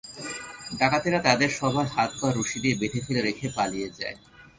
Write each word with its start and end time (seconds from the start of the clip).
ডাকাতেরা 0.79 1.19
তাঁদের 1.19 1.49
সবার 1.49 1.87
হাত-পা 1.87 2.27
রশি 2.31 2.57
দিয়ে 2.63 2.75
বেঁধে 2.75 2.99
ফেলে 3.05 3.21
রেখে 3.21 3.47
পালিয়ে 3.55 3.89
যায়। 3.99 4.17